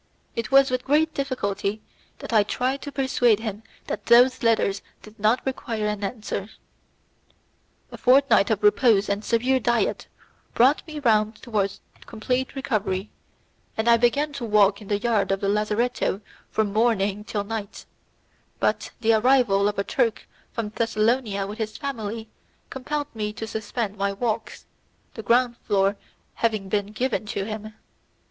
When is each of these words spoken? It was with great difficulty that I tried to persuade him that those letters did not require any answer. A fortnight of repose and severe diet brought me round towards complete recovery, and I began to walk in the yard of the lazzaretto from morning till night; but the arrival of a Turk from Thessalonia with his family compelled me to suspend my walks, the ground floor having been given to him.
It 0.35 0.49
was 0.49 0.71
with 0.71 0.83
great 0.83 1.13
difficulty 1.13 1.79
that 2.17 2.33
I 2.33 2.41
tried 2.41 2.81
to 2.81 2.91
persuade 2.91 3.39
him 3.41 3.61
that 3.85 4.07
those 4.07 4.41
letters 4.41 4.81
did 5.03 5.19
not 5.19 5.45
require 5.45 5.85
any 5.85 6.03
answer. 6.03 6.49
A 7.91 7.99
fortnight 7.99 8.49
of 8.49 8.63
repose 8.63 9.09
and 9.09 9.23
severe 9.23 9.59
diet 9.59 10.07
brought 10.55 10.81
me 10.87 10.97
round 10.97 11.35
towards 11.35 11.81
complete 12.07 12.55
recovery, 12.55 13.11
and 13.77 13.87
I 13.87 13.95
began 13.97 14.33
to 14.33 14.43
walk 14.43 14.81
in 14.81 14.87
the 14.87 14.97
yard 14.97 15.31
of 15.31 15.39
the 15.41 15.47
lazzaretto 15.49 16.21
from 16.49 16.73
morning 16.73 17.23
till 17.23 17.43
night; 17.43 17.85
but 18.59 18.89
the 19.01 19.13
arrival 19.13 19.67
of 19.67 19.77
a 19.77 19.83
Turk 19.83 20.27
from 20.51 20.69
Thessalonia 20.69 21.45
with 21.45 21.59
his 21.59 21.77
family 21.77 22.27
compelled 22.71 23.13
me 23.15 23.33
to 23.33 23.45
suspend 23.45 23.97
my 23.97 24.11
walks, 24.13 24.65
the 25.13 25.21
ground 25.21 25.57
floor 25.57 25.95
having 26.33 26.69
been 26.69 26.87
given 26.87 27.27
to 27.27 27.45
him. 27.45 27.75